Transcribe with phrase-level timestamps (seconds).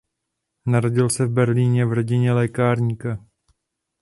[0.65, 3.25] Narodil se v Berlíně v rodině lékárníka.